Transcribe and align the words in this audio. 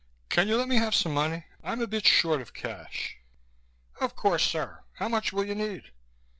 Can 0.29 0.47
you 0.47 0.57
let 0.57 0.67
me 0.67 0.77
have 0.77 0.95
some 0.95 1.13
money? 1.13 1.45
I'm 1.63 1.79
a 1.79 1.85
bit 1.85 2.07
short 2.07 2.41
of 2.41 2.55
cash." 2.55 3.17
"Of 3.99 4.15
course, 4.15 4.41
sir. 4.43 4.79
How 4.93 5.07
much 5.07 5.31
will 5.31 5.43
you 5.45 5.53
need?" 5.53 5.91